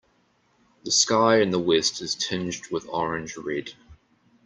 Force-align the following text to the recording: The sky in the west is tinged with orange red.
The 0.83 0.89
sky 0.89 1.41
in 1.41 1.51
the 1.51 1.59
west 1.59 2.01
is 2.01 2.15
tinged 2.15 2.71
with 2.71 2.87
orange 2.89 3.37
red. 3.37 3.75